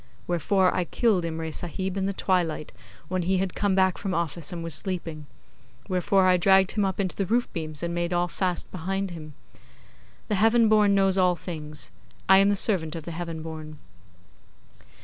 Wherefore 0.25 0.73
I 0.73 0.85
killed 0.85 1.25
Imray 1.25 1.53
Sahib 1.53 1.95
in 1.95 2.07
the 2.07 2.11
twilight, 2.13 2.71
when 3.07 3.21
he 3.21 3.37
had 3.37 3.53
come 3.53 3.75
back 3.75 3.99
from 3.99 4.15
office, 4.15 4.51
and 4.51 4.63
was 4.63 4.73
sleeping. 4.73 5.27
Wherefore 5.87 6.25
I 6.25 6.37
dragged 6.37 6.71
him 6.71 6.83
up 6.83 6.99
into 6.99 7.15
the 7.15 7.27
roof 7.27 7.47
beams 7.53 7.83
and 7.83 7.93
made 7.93 8.11
all 8.11 8.27
fast 8.27 8.71
behind 8.71 9.11
him. 9.11 9.35
The 10.27 10.33
Heaven 10.33 10.69
born 10.69 10.95
knows 10.95 11.19
all 11.19 11.35
things. 11.35 11.91
I 12.27 12.39
am 12.39 12.49
the 12.49 12.55
servant 12.55 12.95
of 12.95 13.03
the 13.03 13.11
Heaven 13.11 13.43
born. 13.43 13.77